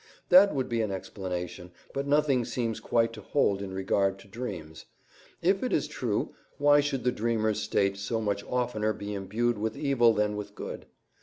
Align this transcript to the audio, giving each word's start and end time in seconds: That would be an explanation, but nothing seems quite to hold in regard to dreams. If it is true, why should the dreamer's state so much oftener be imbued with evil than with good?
That 0.29 0.55
would 0.55 0.67
be 0.67 0.81
an 0.81 0.89
explanation, 0.91 1.69
but 1.93 2.07
nothing 2.07 2.43
seems 2.43 2.79
quite 2.79 3.13
to 3.13 3.21
hold 3.21 3.61
in 3.61 3.71
regard 3.71 4.17
to 4.17 4.27
dreams. 4.27 4.85
If 5.43 5.61
it 5.61 5.71
is 5.71 5.87
true, 5.87 6.33
why 6.57 6.79
should 6.79 7.03
the 7.03 7.11
dreamer's 7.11 7.59
state 7.61 7.97
so 7.97 8.19
much 8.19 8.43
oftener 8.45 8.93
be 8.93 9.13
imbued 9.13 9.59
with 9.59 9.77
evil 9.77 10.11
than 10.13 10.35
with 10.35 10.55
good? 10.55 10.87